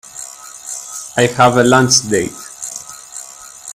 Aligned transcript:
I 1.15 1.27
have 1.37 1.57
a 1.57 1.63
lunch 1.63 2.09
date. 2.09 2.33